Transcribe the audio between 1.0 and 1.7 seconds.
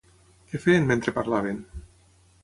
parlaven?